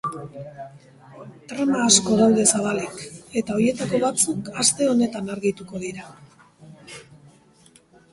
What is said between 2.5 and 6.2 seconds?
zabalik eta horietako batzuk aste honetan argituko dira.